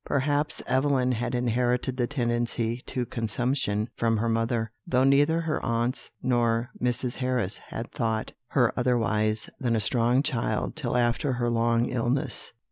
Perhaps 0.03 0.63
Evelyn 0.65 1.11
had 1.11 1.35
inherited 1.35 1.95
the 1.95 2.07
tendency 2.07 2.77
to 2.87 3.05
consumption 3.05 3.87
from 3.95 4.17
her 4.17 4.27
mother, 4.27 4.71
though 4.87 5.03
neither 5.03 5.41
her 5.41 5.63
aunts 5.63 6.09
nor 6.23 6.71
Mrs. 6.81 7.17
Harris 7.17 7.59
had 7.59 7.91
thought 7.91 8.31
her 8.47 8.73
otherwise 8.75 9.47
than 9.59 9.75
a 9.75 9.79
strong 9.79 10.23
child 10.23 10.75
till 10.75 10.97
after 10.97 11.33
her 11.33 11.51
long 11.51 11.85
illness. 11.85 12.51